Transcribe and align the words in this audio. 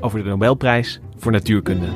over 0.00 0.22
de 0.22 0.28
Nobelprijs 0.28 1.00
voor 1.18 1.32
Natuurkunde. 1.32 1.88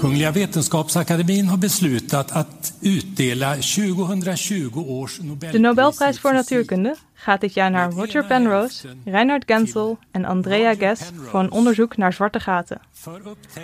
Kungliga 0.00 0.32
Vetenskapsakademien 0.32 1.46
har 1.46 1.58
beslutat 1.58 2.32
att 2.32 2.72
utdela 2.82 3.56
2020 3.60 4.76
års 4.76 5.20
De 5.50 5.58
Nobelprijs 5.58 6.20
voor 6.20 6.32
Natuurkunde 6.32 6.96
gaat 7.14 7.40
dit 7.40 7.54
jaar 7.54 7.70
naar 7.70 7.90
Roger 7.92 8.24
Penrose, 8.24 8.88
Reinhard 9.04 9.44
Genzel 9.46 9.98
en 10.10 10.24
Andrea 10.24 10.74
Ghez 10.74 11.00
voor 11.14 11.40
een 11.40 11.50
onderzoek 11.50 11.96
naar 11.96 12.12
zwarte 12.12 12.40
gaten. 12.40 12.80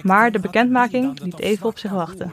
Maar 0.03 0.33
de 0.33 0.39
bekendmaking 0.39 1.21
liet 1.21 1.39
even 1.39 1.67
op 1.67 1.79
zich 1.79 1.91
wachten. 1.91 2.33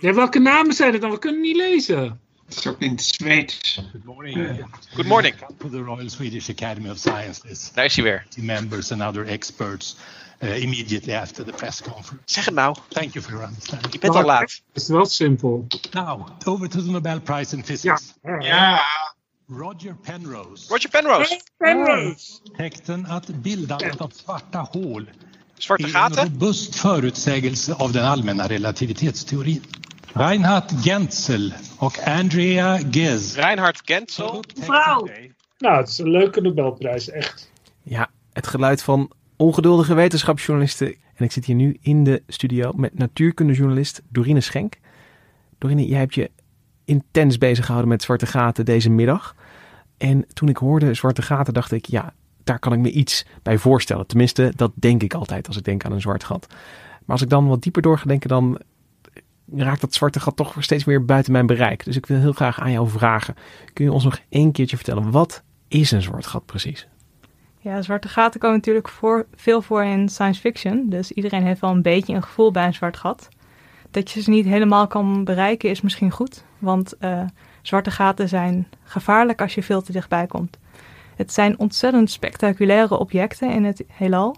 Ja, 0.00 0.14
welke 0.14 0.38
namen 0.38 0.74
zijn 0.74 0.92
het 0.92 1.00
dan? 1.00 1.10
We 1.10 1.18
kunnen 1.18 1.40
niet 1.40 1.56
lezen. 1.56 2.20
Het 2.54 2.64
is 2.64 2.70
ook 2.70 2.80
in 2.80 2.90
het 2.90 3.82
Good 3.92 4.04
morning. 4.04 4.66
Good 4.94 5.06
morning. 5.06 5.34
To 5.58 5.68
the 5.68 5.82
Royal 5.82 6.10
Swedish 6.10 6.50
Academy 6.50 6.90
of 6.90 6.98
Sciences. 6.98 7.70
Daar 7.74 7.84
is 7.84 7.94
hij 7.94 8.04
weer. 8.04 8.26
Members 8.36 8.92
and 8.92 9.02
other 9.02 9.26
experts 9.26 9.96
uh, 10.40 10.62
immediately 10.62 11.14
after 11.14 11.44
the 11.44 11.52
press 11.52 11.82
conference. 11.82 12.22
Zeg 12.24 12.44
het 12.44 12.54
nou. 12.54 12.76
Thank 12.88 13.12
you 13.12 13.24
for 13.24 13.32
your 13.32 13.48
understanding. 13.48 13.92
Je 13.92 13.98
bent 13.98 14.14
al 14.14 14.22
laat. 14.22 14.60
Het 14.72 14.82
is 14.82 14.88
wel. 14.88 15.66
Now, 15.92 16.28
over 16.44 16.68
to 16.68 16.82
the 16.82 16.90
Nobel 16.90 17.20
Prize 17.20 17.56
in 17.56 17.64
Physics. 17.64 18.14
Ja, 18.40 18.82
Roger 19.48 19.94
Penrose 19.94 20.68
Roger 20.68 20.90
Penrose. 20.90 21.40
Penrose. 21.56 22.40
Tekten 22.56 23.06
att 23.06 23.26
bildandet 23.28 24.00
av 24.00 24.10
svarta 24.14 24.58
hål 24.58 25.10
Zwarte 25.62 25.84
är 25.84 26.20
en 26.20 26.32
robust 26.32 26.74
förutsägelse 26.74 27.74
av 27.74 27.92
den 27.92 28.04
allmänna 28.04 28.48
relativitetsteorin. 28.48 29.62
Reinhard 30.14 30.72
Genzel 30.80 31.52
och 31.78 31.98
Andrea 32.04 32.78
Ghez 32.90 33.34
Reinhard 33.34 33.80
Genzel. 33.84 34.44
Vrouw. 34.60 35.08
Nou, 35.58 35.76
het 35.76 35.88
is 35.88 35.98
een 35.98 36.10
leuke 36.10 36.40
Nobelprijs, 36.40 37.10
echt. 37.10 37.50
Ja, 37.82 38.10
het 38.32 38.46
geluid 38.46 38.82
van 38.82 39.10
ongeduldige 39.36 39.94
wetenschapsjournalisten. 39.94 40.86
En 41.14 41.24
ik 41.24 41.32
zit 41.32 41.44
hier 41.44 41.54
nu 41.54 41.78
in 41.80 42.04
de 42.04 42.22
studio 42.26 42.72
met 42.72 42.98
natuurkundejournalist 42.98 44.02
Dorine 44.08 44.40
Schenk. 44.40 44.78
Dorine, 45.58 45.86
jij 45.86 45.98
hebt 45.98 46.14
je 46.14 46.30
intens 46.84 47.38
bezig 47.38 47.64
gehouden 47.64 47.90
met 47.90 48.02
zwarte 48.02 48.26
gaten 48.26 48.64
deze 48.64 48.90
middag. 48.90 49.34
En 49.98 50.26
toen 50.32 50.48
ik 50.48 50.56
hoorde 50.56 50.94
zwarte 50.94 51.22
gaten 51.22 51.54
dacht 51.54 51.72
ik, 51.72 51.86
ja, 51.86 52.12
daar 52.44 52.58
kan 52.58 52.72
ik 52.72 52.78
me 52.78 52.90
iets 52.90 53.26
bij 53.42 53.58
voorstellen. 53.58 54.06
Tenminste, 54.06 54.52
dat 54.56 54.72
denk 54.74 55.02
ik 55.02 55.14
altijd 55.14 55.46
als 55.46 55.56
ik 55.56 55.64
denk 55.64 55.84
aan 55.84 55.92
een 55.92 56.00
zwart 56.00 56.24
gat. 56.24 56.46
Maar 56.50 57.16
als 57.16 57.22
ik 57.22 57.28
dan 57.28 57.46
wat 57.48 57.62
dieper 57.62 57.82
door 57.82 57.98
ga 57.98 58.04
denken, 58.04 58.28
dan 58.28 58.60
raakt 59.56 59.80
dat 59.80 59.94
zwarte 59.94 60.20
gat 60.20 60.36
toch 60.36 60.56
steeds 60.58 60.84
meer 60.84 61.04
buiten 61.04 61.32
mijn 61.32 61.46
bereik. 61.46 61.84
Dus 61.84 61.96
ik 61.96 62.06
wil 62.06 62.18
heel 62.18 62.32
graag 62.32 62.60
aan 62.60 62.72
jou 62.72 62.88
vragen. 62.88 63.34
Kun 63.72 63.84
je 63.84 63.92
ons 63.92 64.04
nog 64.04 64.20
één 64.28 64.52
keertje 64.52 64.76
vertellen, 64.76 65.10
wat 65.10 65.42
is 65.68 65.90
een 65.90 66.02
zwart 66.02 66.26
gat 66.26 66.46
precies? 66.46 66.88
Ja, 67.58 67.82
zwarte 67.82 68.08
gaten 68.08 68.40
komen 68.40 68.56
natuurlijk 68.56 68.88
voor, 68.88 69.26
veel 69.34 69.62
voor 69.62 69.84
in 69.84 70.08
science 70.08 70.40
fiction. 70.40 70.88
Dus 70.88 71.12
iedereen 71.12 71.46
heeft 71.46 71.60
wel 71.60 71.70
een 71.70 71.82
beetje 71.82 72.14
een 72.14 72.22
gevoel 72.22 72.50
bij 72.50 72.66
een 72.66 72.74
zwart 72.74 72.96
gat. 72.96 73.28
Dat 73.90 74.10
je 74.10 74.22
ze 74.22 74.30
niet 74.30 74.46
helemaal 74.46 74.86
kan 74.86 75.24
bereiken 75.24 75.70
is 75.70 75.80
misschien 75.80 76.10
goed. 76.10 76.44
Want 76.58 76.96
eh, 76.98 77.24
zwarte 77.62 77.90
gaten 77.90 78.28
zijn 78.28 78.68
gevaarlijk 78.82 79.40
als 79.40 79.54
je 79.54 79.62
veel 79.62 79.82
te 79.82 79.92
dichtbij 79.92 80.26
komt. 80.26 80.58
Het 81.16 81.32
zijn 81.32 81.58
ontzettend 81.58 82.10
spectaculaire 82.10 82.98
objecten 82.98 83.50
in 83.50 83.64
het 83.64 83.84
heelal. 83.92 84.36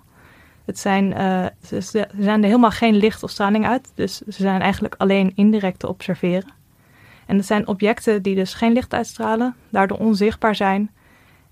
Het 0.64 0.78
zijn, 0.78 1.12
eh, 1.12 1.46
ze, 1.66 1.80
zijn 2.18 2.40
er 2.40 2.48
helemaal 2.48 2.70
geen 2.70 2.96
licht 2.96 3.22
of 3.22 3.30
straling 3.30 3.66
uit. 3.66 3.92
Dus 3.94 4.16
ze 4.16 4.42
zijn 4.42 4.60
eigenlijk 4.60 4.94
alleen 4.98 5.32
indirect 5.34 5.78
te 5.78 5.88
observeren. 5.88 6.52
En 7.26 7.36
het 7.36 7.46
zijn 7.46 7.66
objecten 7.66 8.22
die 8.22 8.34
dus 8.34 8.54
geen 8.54 8.72
licht 8.72 8.94
uitstralen, 8.94 9.54
daardoor 9.68 9.98
onzichtbaar 9.98 10.54
zijn. 10.54 10.90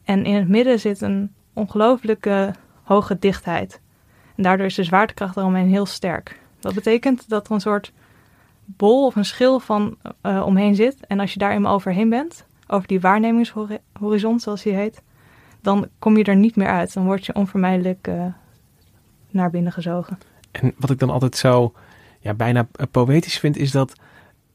En 0.04 0.24
in 0.24 0.34
het 0.34 0.48
midden 0.48 0.80
zit 0.80 1.00
een 1.00 1.32
ongelooflijke 1.52 2.54
hoge 2.82 3.18
dichtheid. 3.18 3.80
En 4.36 4.42
daardoor 4.42 4.66
is 4.66 4.74
de 4.74 4.84
zwaartekracht 4.84 5.36
eromheen 5.36 5.68
heel 5.68 5.86
sterk. 5.86 6.40
Dat 6.60 6.74
betekent 6.74 7.28
dat 7.28 7.46
er 7.46 7.52
een 7.52 7.60
soort 7.60 7.92
bol 8.64 9.06
of 9.06 9.16
een 9.16 9.24
schil 9.24 9.60
van 9.60 9.96
eh, 10.20 10.42
omheen 10.46 10.74
zit. 10.74 11.06
En 11.06 11.20
als 11.20 11.32
je 11.32 11.38
daar 11.38 11.52
eenmaal 11.52 11.74
overheen 11.74 12.08
bent, 12.08 12.46
over 12.66 12.88
die 12.88 13.00
waarnemingshorizon 13.00 14.40
zoals 14.40 14.62
die 14.62 14.74
heet, 14.74 15.02
dan 15.60 15.88
kom 15.98 16.16
je 16.16 16.24
er 16.24 16.36
niet 16.36 16.56
meer 16.56 16.68
uit. 16.68 16.94
Dan 16.94 17.04
word 17.04 17.26
je 17.26 17.34
onvermijdelijk 17.34 18.08
eh, 18.08 18.26
naar 19.32 19.50
binnen 19.50 19.72
gezogen. 19.72 20.18
En 20.50 20.74
wat 20.76 20.90
ik 20.90 20.98
dan 20.98 21.10
altijd 21.10 21.36
zo 21.36 21.72
ja, 22.20 22.34
bijna 22.34 22.68
poëtisch 22.90 23.38
vind, 23.38 23.56
is 23.56 23.70
dat 23.70 23.92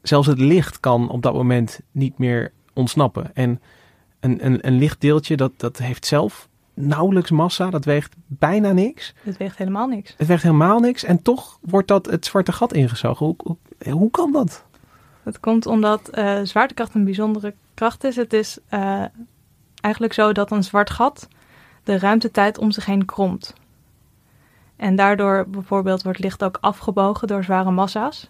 zelfs 0.02 0.26
het 0.26 0.38
licht 0.38 0.80
kan 0.80 1.08
op 1.10 1.22
dat 1.22 1.34
moment 1.34 1.80
niet 1.92 2.18
meer 2.18 2.52
ontsnappen. 2.72 3.34
En 3.34 3.60
een, 4.20 4.46
een, 4.46 4.66
een 4.66 4.78
lichtdeeltje, 4.78 5.36
dat, 5.36 5.52
dat 5.56 5.78
heeft 5.78 6.06
zelf 6.06 6.48
nauwelijks 6.74 7.30
massa, 7.30 7.70
dat 7.70 7.84
weegt 7.84 8.14
bijna 8.26 8.72
niks. 8.72 9.14
Het 9.22 9.36
weegt 9.36 9.58
helemaal 9.58 9.86
niks. 9.86 10.14
Het 10.16 10.26
weegt 10.26 10.42
helemaal 10.42 10.80
niks 10.80 11.04
en 11.04 11.22
toch 11.22 11.58
wordt 11.60 11.88
dat 11.88 12.06
het 12.06 12.26
zwarte 12.26 12.52
gat 12.52 12.72
ingezogen. 12.72 13.26
Hoe, 13.26 13.36
hoe, 13.38 13.92
hoe 13.92 14.10
kan 14.10 14.32
dat? 14.32 14.64
Dat 15.22 15.40
komt 15.40 15.66
omdat 15.66 16.08
eh, 16.08 16.40
zwaartekracht 16.42 16.94
een 16.94 17.04
bijzondere 17.04 17.54
kracht 17.74 18.04
is. 18.04 18.16
Het 18.16 18.32
is 18.32 18.58
eh, 18.68 19.04
eigenlijk 19.80 20.14
zo 20.14 20.32
dat 20.32 20.50
een 20.50 20.64
zwart 20.64 20.90
gat 20.90 21.28
de 21.84 21.98
ruimtetijd 21.98 22.58
om 22.58 22.70
zich 22.70 22.84
heen 22.84 23.04
kromt. 23.04 23.54
En 24.78 24.96
daardoor 24.96 25.48
bijvoorbeeld 25.48 26.02
wordt 26.02 26.18
licht 26.18 26.44
ook 26.44 26.58
afgebogen 26.60 27.28
door 27.28 27.44
zware 27.44 27.70
massa's. 27.70 28.28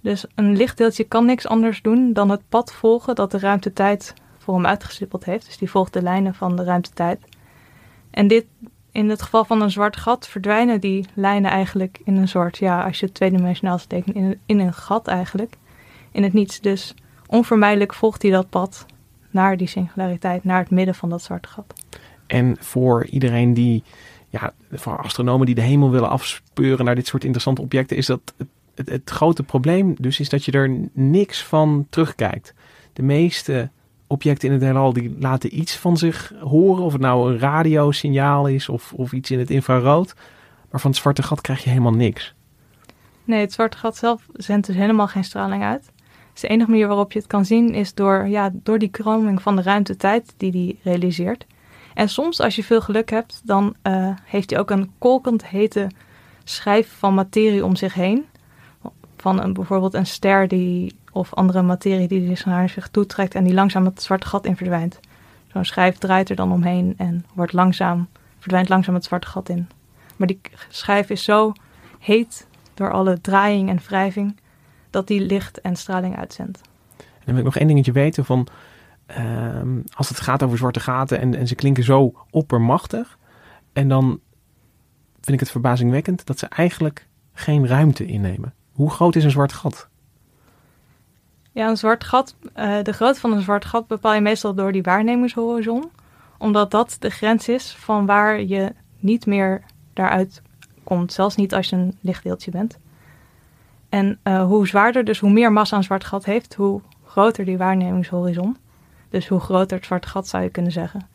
Dus 0.00 0.24
een 0.34 0.56
lichtdeeltje 0.56 1.04
kan 1.04 1.24
niks 1.24 1.46
anders 1.46 1.82
doen 1.82 2.12
dan 2.12 2.30
het 2.30 2.48
pad 2.48 2.72
volgen 2.72 3.14
dat 3.14 3.30
de 3.30 3.38
ruimtetijd 3.38 4.14
voor 4.38 4.54
hem 4.54 4.66
uitgestippeld 4.66 5.24
heeft. 5.24 5.46
Dus 5.46 5.58
die 5.58 5.70
volgt 5.70 5.92
de 5.92 6.02
lijnen 6.02 6.34
van 6.34 6.56
de 6.56 6.64
ruimtetijd. 6.64 7.20
En 8.10 8.28
dit, 8.28 8.46
in 8.92 9.08
het 9.08 9.22
geval 9.22 9.44
van 9.44 9.62
een 9.62 9.70
zwart 9.70 9.96
gat 9.96 10.28
verdwijnen 10.28 10.80
die 10.80 11.06
lijnen 11.14 11.50
eigenlijk 11.50 12.00
in 12.04 12.16
een 12.16 12.28
soort, 12.28 12.58
ja, 12.58 12.84
als 12.84 13.00
je 13.00 13.06
het 13.06 13.14
tweedimensionaal 13.14 13.78
tekent, 13.86 14.16
in 14.16 14.40
in 14.46 14.58
een 14.58 14.72
gat 14.72 15.08
eigenlijk. 15.08 15.56
In 16.12 16.22
het 16.22 16.32
niets. 16.32 16.60
Dus 16.60 16.94
onvermijdelijk 17.26 17.94
volgt 17.94 18.22
hij 18.22 18.30
dat 18.30 18.50
pad 18.50 18.86
naar 19.30 19.56
die 19.56 19.68
singulariteit, 19.68 20.44
naar 20.44 20.58
het 20.58 20.70
midden 20.70 20.94
van 20.94 21.08
dat 21.10 21.22
zwarte 21.22 21.48
gat. 21.48 21.72
En 22.26 22.56
voor 22.60 23.06
iedereen 23.06 23.54
die, 23.54 23.82
ja, 24.30 24.52
voor 24.72 24.98
astronomen 24.98 25.46
die 25.46 25.54
de 25.54 25.60
hemel 25.60 25.90
willen 25.90 26.08
afspeuren 26.08 26.84
naar 26.84 26.94
dit 26.94 27.06
soort 27.06 27.22
interessante 27.22 27.62
objecten, 27.62 27.96
is 27.96 28.06
dat 28.06 28.34
het, 28.74 28.88
het, 28.88 29.10
grote 29.10 29.42
probleem 29.42 29.94
dus 29.98 30.20
is 30.20 30.28
dat 30.28 30.44
je 30.44 30.52
er 30.52 30.88
niks 30.92 31.44
van 31.44 31.86
terugkijkt. 31.90 32.54
De 32.92 33.02
meeste 33.02 33.70
objecten 34.06 34.48
in 34.48 34.54
het 34.54 34.62
heelal 34.62 34.92
die 34.92 35.16
laten 35.18 35.58
iets 35.58 35.76
van 35.76 35.96
zich 35.96 36.32
horen, 36.40 36.84
of 36.84 36.92
het 36.92 37.00
nou 37.00 37.32
een 37.32 37.38
radiosignaal 37.38 38.46
is 38.46 38.68
of, 38.68 38.92
of 38.92 39.12
iets 39.12 39.30
in 39.30 39.38
het 39.38 39.50
infrarood. 39.50 40.14
Maar 40.70 40.80
van 40.80 40.90
het 40.90 41.00
zwarte 41.00 41.22
gat 41.22 41.40
krijg 41.40 41.62
je 41.62 41.68
helemaal 41.68 41.92
niks. 41.92 42.34
Nee, 43.24 43.40
het 43.40 43.52
zwarte 43.52 43.76
gat 43.76 43.96
zelf 43.96 44.26
zendt 44.32 44.66
dus 44.66 44.76
helemaal 44.76 45.08
geen 45.08 45.24
straling 45.24 45.62
uit. 45.62 45.92
Dus 46.32 46.40
de 46.40 46.48
enige 46.48 46.70
manier 46.70 46.86
waarop 46.86 47.12
je 47.12 47.18
het 47.18 47.28
kan 47.28 47.44
zien 47.44 47.74
is 47.74 47.94
door, 47.94 48.28
ja, 48.28 48.50
door 48.52 48.78
die 48.78 48.88
kroming 48.88 49.42
van 49.42 49.56
de 49.56 49.62
ruimtetijd 49.62 50.34
die 50.36 50.50
die 50.50 50.78
realiseert. 50.82 51.46
En 51.94 52.08
soms, 52.08 52.40
als 52.40 52.56
je 52.56 52.64
veel 52.64 52.80
geluk 52.80 53.10
hebt, 53.10 53.40
dan 53.44 53.74
uh, 53.82 54.08
heeft 54.24 54.50
hij 54.50 54.58
ook 54.58 54.70
een 54.70 54.90
kolkend 54.98 55.46
hete 55.46 55.86
schijf 56.44 56.94
van 56.98 57.14
materie 57.14 57.64
om 57.64 57.76
zich 57.76 57.94
heen. 57.94 58.26
Van 59.16 59.42
een, 59.42 59.52
bijvoorbeeld 59.52 59.94
een 59.94 60.06
ster 60.06 60.48
die, 60.48 60.94
of 61.12 61.34
andere 61.34 61.62
materie 61.62 62.08
die 62.08 62.38
naar 62.44 62.68
zich 62.68 62.88
toetrekt 62.88 63.34
en 63.34 63.44
die 63.44 63.54
langzaam 63.54 63.84
het 63.84 64.02
zwarte 64.02 64.26
gat 64.26 64.44
in 64.44 64.56
verdwijnt. 64.56 65.00
Zo'n 65.52 65.64
schijf 65.64 65.98
draait 65.98 66.30
er 66.30 66.36
dan 66.36 66.52
omheen 66.52 66.94
en 66.96 67.24
wordt 67.34 67.52
langzaam 67.52 68.08
verdwijnt 68.38 68.68
langzaam 68.68 68.94
het 68.94 69.04
zwarte 69.04 69.26
gat 69.26 69.48
in. 69.48 69.68
Maar 70.16 70.26
die 70.26 70.40
schijf 70.68 71.10
is 71.10 71.24
zo 71.24 71.52
heet 71.98 72.46
door 72.74 72.92
alle 72.92 73.20
draaiing 73.20 73.68
en 73.68 73.78
wrijving 73.86 74.36
dat 74.90 75.06
die 75.06 75.20
licht 75.20 75.60
en 75.60 75.76
straling 75.76 76.16
uitzendt. 76.16 76.60
En 76.96 77.04
dan 77.24 77.34
wil 77.34 77.38
ik 77.38 77.44
nog 77.44 77.56
één 77.56 77.66
dingetje 77.66 77.92
weten 77.92 78.24
van 78.24 78.46
ehm, 79.14 79.78
als 79.94 80.08
het 80.08 80.20
gaat 80.20 80.42
over 80.42 80.58
zwarte 80.58 80.80
gaten 80.80 81.20
en, 81.20 81.34
en 81.34 81.46
ze 81.46 81.54
klinken 81.54 81.84
zo 81.84 82.12
oppermachtig. 82.30 83.18
En 83.72 83.88
dan 83.88 84.20
vind 85.20 85.32
ik 85.32 85.40
het 85.40 85.50
verbazingwekkend 85.50 86.26
dat 86.26 86.38
ze 86.38 86.46
eigenlijk 86.46 87.08
geen 87.32 87.66
ruimte 87.66 88.06
innemen. 88.06 88.54
Hoe 88.72 88.90
groot 88.90 89.16
is 89.16 89.24
een 89.24 89.30
zwart 89.30 89.52
gat? 89.52 89.88
Ja, 91.52 91.68
een 91.68 91.76
zwart 91.76 92.04
gat, 92.04 92.36
eh, 92.54 92.82
de 92.82 92.92
grootte 92.92 93.20
van 93.20 93.32
een 93.32 93.42
zwart 93.42 93.64
gat 93.64 93.86
bepaal 93.86 94.14
je 94.14 94.20
meestal 94.20 94.54
door 94.54 94.72
die 94.72 94.82
waarnemingshorizon. 94.82 95.90
Omdat 96.38 96.70
dat 96.70 96.96
de 96.98 97.10
grens 97.10 97.48
is 97.48 97.74
van 97.78 98.06
waar 98.06 98.42
je 98.42 98.72
niet 98.98 99.26
meer 99.26 99.62
daaruit 99.92 100.42
komt. 100.84 101.12
Zelfs 101.12 101.36
niet 101.36 101.54
als 101.54 101.68
je 101.68 101.76
een 101.76 101.96
lichtdeeltje 102.00 102.50
bent. 102.50 102.78
En 103.88 104.18
eh, 104.22 104.44
hoe 104.44 104.66
zwaarder, 104.66 105.04
dus 105.04 105.18
hoe 105.18 105.30
meer 105.30 105.52
massa 105.52 105.76
een 105.76 105.82
zwart 105.82 106.04
gat 106.04 106.24
heeft, 106.24 106.54
hoe 106.54 106.80
groter 107.04 107.44
die 107.44 107.58
waarnemingshorizon. 107.58 108.56
Dus 109.10 109.28
hoe 109.28 109.40
groter 109.40 109.76
het 109.76 109.86
zwarte 109.86 110.08
gat 110.08 110.28
zou 110.28 110.42
je 110.42 110.50
kunnen 110.50 110.72
zeggen. 110.72 111.08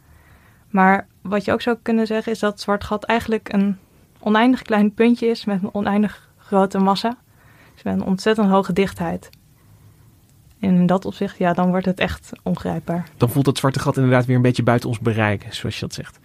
Maar 0.69 1.07
wat 1.21 1.45
je 1.45 1.51
ook 1.51 1.61
zou 1.61 1.77
kunnen 1.81 2.07
zeggen 2.07 2.31
is 2.31 2.39
dat 2.39 2.51
het 2.51 2.61
zwart 2.61 2.83
gat 2.83 3.03
eigenlijk 3.03 3.53
een 3.53 3.77
oneindig 4.19 4.61
klein 4.61 4.93
puntje 4.93 5.27
is 5.27 5.45
met 5.45 5.63
een 5.63 5.73
oneindig 5.73 6.29
grote 6.37 6.77
massa. 6.77 7.17
Dus 7.73 7.83
met 7.83 7.93
een 7.93 8.03
ontzettend 8.03 8.49
hoge 8.49 8.73
dichtheid. 8.73 9.29
En 10.59 10.75
in 10.75 10.85
dat 10.85 11.05
opzicht, 11.05 11.37
ja, 11.37 11.53
dan 11.53 11.69
wordt 11.69 11.85
het 11.85 11.99
echt 11.99 12.31
ongrijpbaar. 12.43 13.07
Dan 13.17 13.29
voelt 13.29 13.45
het 13.45 13.57
zwarte 13.57 13.79
gat 13.79 13.95
inderdaad 13.95 14.25
weer 14.25 14.35
een 14.35 14.41
beetje 14.41 14.63
buiten 14.63 14.89
ons 14.89 14.99
bereik, 14.99 15.47
zoals 15.49 15.75
je 15.75 15.81
dat 15.81 15.93
zegt. 15.93 16.19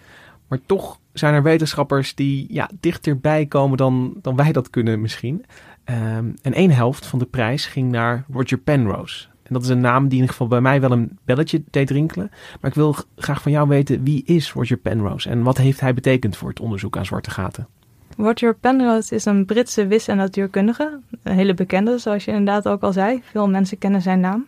Maar 0.47 0.59
toch 0.65 0.99
zijn 1.13 1.33
er 1.33 1.43
wetenschappers 1.43 2.15
die 2.15 2.45
ja, 2.49 2.69
dichterbij 2.79 3.45
komen 3.45 3.77
dan, 3.77 4.13
dan 4.21 4.35
wij 4.35 4.51
dat 4.51 4.69
kunnen 4.69 5.01
misschien. 5.01 5.45
Ehm, 5.83 6.31
en 6.41 6.53
één 6.53 6.71
helft 6.71 7.05
van 7.05 7.19
de 7.19 7.25
prijs 7.25 7.65
ging 7.65 7.91
naar 7.91 8.25
Roger 8.31 8.57
Penrose. 8.57 9.27
Dat 9.53 9.63
is 9.63 9.69
een 9.69 9.79
naam 9.79 10.01
die 10.03 10.11
in 10.11 10.15
ieder 10.15 10.29
geval 10.29 10.47
bij 10.47 10.61
mij 10.61 10.81
wel 10.81 10.91
een 10.91 11.17
belletje 11.25 11.63
deed 11.69 11.89
rinkelen. 11.89 12.31
Maar 12.61 12.69
ik 12.69 12.75
wil 12.75 12.95
graag 13.15 13.41
van 13.41 13.51
jou 13.51 13.67
weten, 13.67 14.03
wie 14.03 14.23
is 14.25 14.53
Roger 14.53 14.77
Penrose? 14.77 15.29
En 15.29 15.43
wat 15.43 15.57
heeft 15.57 15.79
hij 15.79 15.93
betekend 15.93 16.37
voor 16.37 16.49
het 16.49 16.59
onderzoek 16.59 16.97
aan 16.97 17.05
zwarte 17.05 17.29
gaten? 17.29 17.67
Roger 18.17 18.55
Penrose 18.55 19.15
is 19.15 19.25
een 19.25 19.45
Britse 19.45 19.87
wis- 19.87 20.07
en 20.07 20.17
natuurkundige. 20.17 20.99
Een 21.23 21.35
hele 21.35 21.53
bekende, 21.53 21.97
zoals 21.97 22.25
je 22.25 22.31
inderdaad 22.31 22.67
ook 22.67 22.81
al 22.81 22.93
zei. 22.93 23.21
Veel 23.23 23.49
mensen 23.49 23.77
kennen 23.77 24.01
zijn 24.01 24.19
naam. 24.19 24.47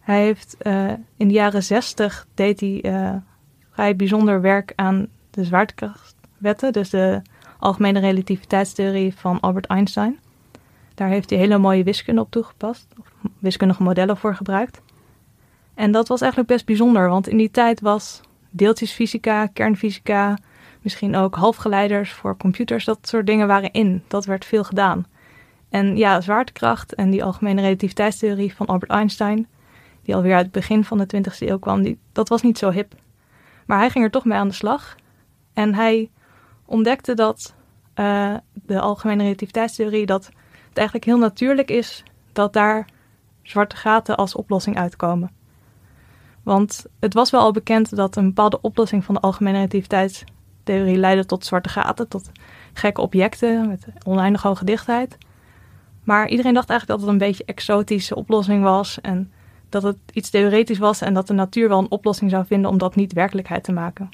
Hij 0.00 0.22
heeft 0.22 0.56
uh, 0.62 0.90
in 1.16 1.28
de 1.28 1.34
jaren 1.34 1.62
zestig 1.62 2.26
deed 2.34 2.60
hij 2.60 2.84
uh, 2.84 3.16
vrij 3.70 3.96
bijzonder 3.96 4.40
werk 4.40 4.72
aan 4.76 5.06
de 5.30 5.44
zwaartekrachtwetten. 5.44 6.72
Dus 6.72 6.90
de 6.90 7.22
algemene 7.58 8.00
relativiteitstheorie 8.00 9.14
van 9.14 9.40
Albert 9.40 9.66
Einstein. 9.66 10.18
Daar 10.94 11.08
heeft 11.08 11.30
hij 11.30 11.38
hele 11.38 11.58
mooie 11.58 11.84
wiskunde 11.84 12.20
op 12.20 12.30
toegepast. 12.30 12.86
Of 12.98 13.09
wiskundige 13.40 13.82
modellen 13.82 14.16
voor 14.16 14.34
gebruikt. 14.34 14.80
En 15.74 15.92
dat 15.92 16.08
was 16.08 16.20
eigenlijk 16.20 16.52
best 16.52 16.66
bijzonder, 16.66 17.08
want 17.08 17.28
in 17.28 17.36
die 17.36 17.50
tijd 17.50 17.80
was 17.80 18.20
deeltjesfysica, 18.50 19.46
kernfysica, 19.46 20.38
misschien 20.82 21.16
ook 21.16 21.34
halfgeleiders 21.34 22.12
voor 22.12 22.36
computers, 22.36 22.84
dat 22.84 22.98
soort 23.02 23.26
dingen 23.26 23.46
waren 23.46 23.72
in. 23.72 24.02
Dat 24.08 24.24
werd 24.24 24.44
veel 24.44 24.64
gedaan. 24.64 25.06
En 25.68 25.96
ja, 25.96 26.20
zwaartekracht 26.20 26.94
en 26.94 27.10
die 27.10 27.24
algemene 27.24 27.60
relativiteitstheorie 27.60 28.54
van 28.54 28.66
Albert 28.66 28.90
Einstein, 28.90 29.46
die 30.02 30.14
alweer 30.14 30.34
uit 30.34 30.44
het 30.44 30.52
begin 30.52 30.84
van 30.84 30.98
de 30.98 31.06
20e 31.16 31.38
eeuw 31.38 31.58
kwam, 31.58 31.82
die, 31.82 31.98
dat 32.12 32.28
was 32.28 32.42
niet 32.42 32.58
zo 32.58 32.70
hip. 32.70 32.94
Maar 33.66 33.78
hij 33.78 33.90
ging 33.90 34.04
er 34.04 34.10
toch 34.10 34.24
mee 34.24 34.38
aan 34.38 34.48
de 34.48 34.54
slag. 34.54 34.96
En 35.52 35.74
hij 35.74 36.10
ontdekte 36.64 37.14
dat 37.14 37.54
uh, 37.94 38.34
de 38.52 38.80
algemene 38.80 39.22
relativiteitstheorie, 39.22 40.06
dat 40.06 40.24
het 40.68 40.78
eigenlijk 40.78 41.06
heel 41.06 41.18
natuurlijk 41.18 41.70
is 41.70 42.02
dat 42.32 42.52
daar 42.52 42.88
zwarte 43.42 43.76
gaten 43.76 44.16
als 44.16 44.34
oplossing 44.34 44.76
uitkomen. 44.76 45.30
Want 46.42 46.86
het 47.00 47.14
was 47.14 47.30
wel 47.30 47.40
al 47.40 47.52
bekend 47.52 47.96
dat 47.96 48.16
een 48.16 48.26
bepaalde 48.26 48.60
oplossing 48.60 49.04
van 49.04 49.14
de 49.14 49.20
algemene 49.20 49.56
relativiteitstheorie 49.56 50.96
leidde 50.96 51.26
tot 51.26 51.44
zwarte 51.44 51.68
gaten, 51.68 52.08
tot 52.08 52.30
gekke 52.72 53.00
objecten 53.00 53.68
met 53.68 53.86
oneindig 54.06 54.42
hoge 54.42 54.64
dichtheid. 54.64 55.18
Maar 56.04 56.28
iedereen 56.28 56.54
dacht 56.54 56.70
eigenlijk 56.70 57.00
dat 57.00 57.08
het 57.08 57.20
een 57.20 57.28
beetje 57.28 57.44
exotische 57.44 58.14
oplossing 58.14 58.62
was 58.62 59.00
en 59.00 59.32
dat 59.68 59.82
het 59.82 59.96
iets 60.12 60.30
theoretisch 60.30 60.78
was 60.78 61.00
en 61.00 61.14
dat 61.14 61.26
de 61.26 61.32
natuur 61.32 61.68
wel 61.68 61.78
een 61.78 61.90
oplossing 61.90 62.30
zou 62.30 62.46
vinden 62.46 62.70
om 62.70 62.78
dat 62.78 62.94
niet 62.94 63.12
werkelijkheid 63.12 63.64
te 63.64 63.72
maken. 63.72 64.08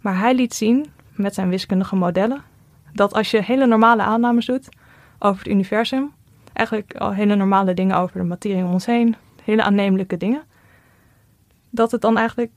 Maar 0.00 0.18
hij 0.18 0.34
liet 0.34 0.54
zien 0.54 0.86
met 1.14 1.34
zijn 1.34 1.48
wiskundige 1.48 1.96
modellen 1.96 2.42
dat 2.92 3.14
als 3.14 3.30
je 3.30 3.42
hele 3.42 3.66
normale 3.66 4.02
aannames 4.02 4.46
doet 4.46 4.68
over 5.18 5.38
het 5.38 5.52
universum, 5.52 6.12
eigenlijk 6.60 6.94
al 6.94 7.14
hele 7.14 7.34
normale 7.34 7.74
dingen 7.74 7.96
over 7.96 8.20
de 8.20 8.26
materie 8.26 8.64
om 8.64 8.72
ons 8.72 8.86
heen, 8.86 9.16
hele 9.44 9.62
aannemelijke 9.62 10.16
dingen, 10.16 10.42
dat 11.70 11.90
het 11.90 12.00
dan 12.00 12.16
eigenlijk 12.16 12.50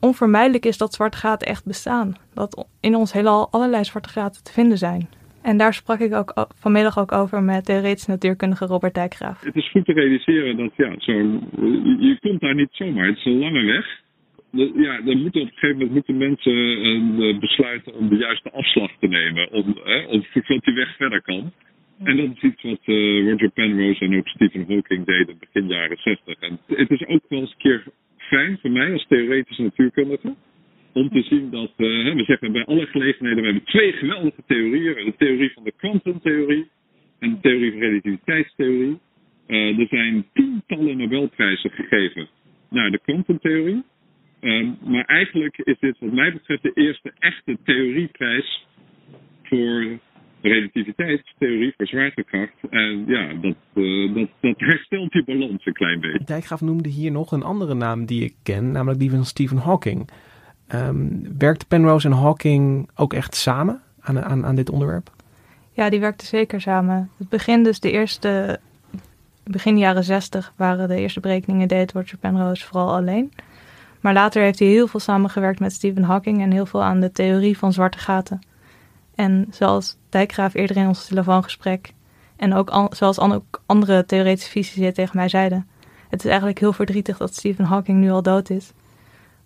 onvermijdelijk 0.00 0.66
is 0.66 0.78
dat 0.78 0.94
zwarte 0.94 1.18
gaten 1.18 1.48
echt 1.48 1.64
bestaan. 1.64 2.16
Dat 2.34 2.66
in 2.80 2.94
ons 2.94 3.12
heelal 3.12 3.48
allerlei 3.50 3.84
zwarte 3.84 4.08
gaten 4.08 4.44
te 4.44 4.52
vinden 4.52 4.78
zijn. 4.78 5.08
En 5.42 5.56
daar 5.56 5.74
sprak 5.74 5.98
ik 5.98 6.14
ook 6.14 6.46
vanmiddag 6.54 6.98
ook 6.98 7.12
over 7.12 7.42
met 7.42 7.66
de 7.66 7.78
reeds 7.78 8.06
natuurkundige 8.06 8.66
Robert 8.66 8.94
Dijkgraaf. 8.94 9.40
Het 9.44 9.56
is 9.56 9.70
goed 9.70 9.84
te 9.84 9.92
realiseren 9.92 10.56
dat 10.56 10.70
ja, 10.76 10.94
zo, 10.98 11.12
je 11.12 12.16
komt 12.20 12.40
daar 12.40 12.54
niet 12.54 12.68
zomaar. 12.70 13.06
Het 13.06 13.16
is 13.16 13.24
een 13.24 13.38
lange 13.38 13.64
weg. 13.64 13.86
Ja, 14.74 15.00
dan 15.00 15.22
moeten 15.22 15.40
op 15.40 15.46
een 15.46 15.52
gegeven 15.52 15.76
moment 15.76 15.92
moeten 15.94 16.16
mensen 16.16 16.52
uh, 16.52 17.38
besluiten 17.38 17.94
om 17.94 18.08
de 18.08 18.16
juiste 18.16 18.50
afslag 18.52 18.90
te 19.00 19.06
nemen. 19.06 19.50
Om, 19.52 19.78
uh, 19.86 20.08
om, 20.08 20.24
zodat 20.32 20.64
die 20.64 20.74
weg 20.74 20.96
verder 20.96 21.22
kan. 21.22 21.52
En 22.04 22.16
dat 22.16 22.26
is 22.34 22.42
iets 22.42 22.62
wat 22.62 22.80
uh, 22.84 23.30
Roger 23.30 23.50
Penrose 23.50 24.04
en 24.04 24.16
ook 24.16 24.28
Stephen 24.28 24.64
Hawking 24.68 25.06
deden 25.06 25.38
begin 25.38 25.68
jaren 25.68 25.96
60. 25.96 26.38
En 26.38 26.58
het 26.66 26.90
is 26.90 27.06
ook 27.06 27.22
wel 27.28 27.40
eens 27.40 27.50
een 27.50 27.58
keer 27.58 27.84
fijn 28.16 28.58
voor 28.60 28.70
mij 28.70 28.92
als 28.92 29.06
theoretische 29.08 29.62
natuurkundige. 29.62 30.34
Om 30.92 31.08
te 31.08 31.22
zien 31.22 31.50
dat, 31.50 31.72
uh, 31.76 32.14
we 32.14 32.24
zeggen 32.26 32.52
bij 32.52 32.64
alle 32.64 32.86
gelegenheden, 32.86 33.38
we 33.38 33.44
hebben 33.44 33.64
twee 33.64 33.92
geweldige 33.92 34.42
theorieën. 34.46 35.04
De 35.04 35.14
theorie 35.16 35.52
van 35.52 35.64
de 35.64 35.72
kwantumtheorie 35.76 36.68
en 37.18 37.30
de 37.30 37.40
theorie 37.40 37.70
van 37.70 37.80
relativiteitstheorie. 37.80 38.98
Uh, 39.46 39.78
er 39.78 39.86
zijn 39.86 40.26
tientallen 40.32 40.96
Nobelprijzen 40.96 41.70
gegeven 41.70 42.28
naar 42.70 42.90
de 42.90 42.98
kwantumtheorie. 42.98 43.82
Uh, 44.40 44.68
maar 44.84 45.04
eigenlijk 45.04 45.58
is 45.58 45.78
dit 45.78 45.96
wat 45.98 46.12
mij 46.12 46.32
betreft 46.32 46.62
de 46.62 46.72
eerste 46.74 47.12
echte 47.18 47.58
theorieprijs 47.64 48.66
voor 49.42 49.98
relativiteitstheorie 50.42 51.74
voor 51.76 51.86
zwaartekracht. 51.86 52.52
En 52.70 53.04
ja, 53.06 53.32
dat, 53.34 53.54
uh, 53.74 54.14
dat, 54.14 54.28
dat 54.40 54.54
herstelt 54.56 55.12
die 55.12 55.24
balans 55.24 55.66
een 55.66 55.72
klein 55.72 56.00
beetje. 56.00 56.24
Dijkgraaf 56.24 56.60
noemde 56.60 56.88
hier 56.88 57.10
nog 57.10 57.32
een 57.32 57.42
andere 57.42 57.74
naam 57.74 58.04
die 58.04 58.24
ik 58.24 58.34
ken, 58.42 58.70
namelijk 58.72 59.00
die 59.00 59.10
van 59.10 59.24
Stephen 59.24 59.58
Hawking. 59.58 60.10
Um, 60.74 61.38
werkte 61.38 61.66
Penrose 61.66 62.08
en 62.08 62.14
Hawking 62.14 62.90
ook 62.94 63.12
echt 63.12 63.34
samen 63.34 63.80
aan, 64.00 64.22
aan, 64.22 64.46
aan 64.46 64.54
dit 64.54 64.70
onderwerp? 64.70 65.10
Ja, 65.72 65.90
die 65.90 66.00
werkten 66.00 66.26
zeker 66.26 66.60
samen. 66.60 67.10
Het 67.18 67.28
begin 67.28 67.62
dus 67.62 67.80
de 67.80 67.90
eerste, 67.90 68.60
begin 69.44 69.78
jaren 69.78 70.04
zestig 70.04 70.52
waren 70.56 70.88
de 70.88 71.00
eerste 71.00 71.20
berekeningen 71.20 71.68
deed 71.68 71.92
Roger 71.92 72.18
Penrose 72.18 72.66
vooral 72.66 72.94
alleen. 72.94 73.32
Maar 74.00 74.12
later 74.12 74.42
heeft 74.42 74.58
hij 74.58 74.68
heel 74.68 74.86
veel 74.86 75.00
samengewerkt 75.00 75.60
met 75.60 75.72
Stephen 75.72 76.02
Hawking 76.02 76.42
en 76.42 76.50
heel 76.50 76.66
veel 76.66 76.82
aan 76.82 77.00
de 77.00 77.12
theorie 77.12 77.58
van 77.58 77.72
zwarte 77.72 77.98
gaten. 77.98 78.40
En 79.18 79.46
zoals 79.50 79.96
Dijkgraaf 80.08 80.54
eerder 80.54 80.76
in 80.76 80.86
ons 80.86 81.06
telefoongesprek 81.06 81.92
en 82.36 82.54
ook 82.54 82.88
zoals 82.90 83.18
an, 83.18 83.32
ook 83.32 83.62
andere 83.66 84.04
theoretische 84.04 84.50
fysici 84.50 84.92
tegen 84.92 85.16
mij 85.16 85.28
zeiden, 85.28 85.68
het 86.08 86.20
is 86.20 86.26
eigenlijk 86.26 86.58
heel 86.58 86.72
verdrietig 86.72 87.16
dat 87.16 87.34
Stephen 87.34 87.64
Hawking 87.64 87.98
nu 87.98 88.10
al 88.10 88.22
dood 88.22 88.50
is. 88.50 88.72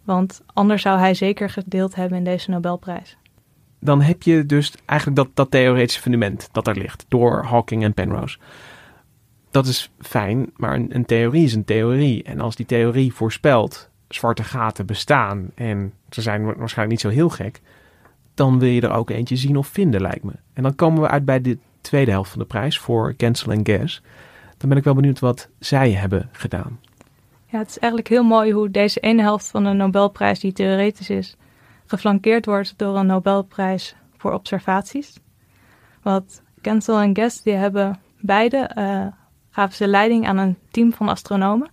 Want 0.04 0.42
anders 0.46 0.82
zou 0.82 0.98
hij 0.98 1.14
zeker 1.14 1.50
gedeeld 1.50 1.94
hebben 1.94 2.18
in 2.18 2.24
deze 2.24 2.50
Nobelprijs. 2.50 3.16
Dan 3.80 4.00
heb 4.00 4.22
je 4.22 4.46
dus 4.46 4.72
eigenlijk 4.84 5.18
dat, 5.18 5.28
dat 5.34 5.50
theoretische 5.50 6.00
fundament 6.00 6.48
dat 6.52 6.66
er 6.66 6.76
ligt 6.76 7.04
door 7.08 7.44
Hawking 7.44 7.84
en 7.84 7.94
Penrose. 7.94 8.38
Dat 9.50 9.66
is 9.66 9.90
fijn, 9.98 10.50
maar 10.56 10.74
een, 10.74 10.94
een 10.94 11.04
theorie 11.04 11.44
is 11.44 11.54
een 11.54 11.64
theorie. 11.64 12.22
En 12.22 12.40
als 12.40 12.56
die 12.56 12.66
theorie 12.66 13.14
voorspelt 13.14 13.90
zwarte 14.08 14.44
gaten 14.44 14.86
bestaan 14.86 15.50
en 15.54 15.92
ze 16.10 16.22
zijn 16.22 16.44
waarschijnlijk 16.44 16.88
niet 16.88 17.00
zo 17.00 17.08
heel 17.18 17.28
gek, 17.28 17.60
dan 18.34 18.58
wil 18.58 18.68
je 18.68 18.80
er 18.80 18.92
ook 18.92 19.10
eentje 19.10 19.36
zien 19.36 19.56
of 19.56 19.66
vinden, 19.66 20.00
lijkt 20.00 20.24
me. 20.24 20.32
En 20.52 20.62
dan 20.62 20.74
komen 20.74 21.02
we 21.02 21.08
uit 21.08 21.24
bij 21.24 21.40
de 21.40 21.58
tweede 21.80 22.10
helft 22.10 22.30
van 22.30 22.38
de 22.38 22.46
prijs 22.46 22.78
voor 22.78 23.16
Cancel 23.16 23.52
en 23.52 23.66
Gas. 23.66 24.02
Dan 24.56 24.68
ben 24.68 24.78
ik 24.78 24.84
wel 24.84 24.94
benieuwd 24.94 25.18
wat 25.18 25.48
zij 25.58 25.92
hebben 25.92 26.28
gedaan. 26.32 26.80
Ja, 27.46 27.58
het 27.58 27.68
is 27.68 27.78
eigenlijk 27.78 28.12
heel 28.12 28.24
mooi 28.24 28.52
hoe 28.52 28.70
deze 28.70 29.00
ene 29.00 29.22
helft 29.22 29.50
van 29.50 29.64
de 29.64 29.72
Nobelprijs, 29.72 30.40
die 30.40 30.52
theoretisch 30.52 31.10
is, 31.10 31.36
geflankeerd 31.86 32.46
wordt 32.46 32.74
door 32.76 32.96
een 32.96 33.06
Nobelprijs 33.06 33.96
voor 34.16 34.32
observaties. 34.32 35.20
Want 36.02 36.42
Cancel 36.60 37.00
en 37.00 37.16
Guest, 37.16 37.44
die 37.44 37.54
hebben 37.54 38.00
beide, 38.20 38.70
uh, 38.78 39.06
gaven 39.50 39.76
ze 39.76 39.86
leiding 39.86 40.26
aan 40.26 40.36
een 40.36 40.56
team 40.70 40.92
van 40.92 41.08
astronomen 41.08 41.70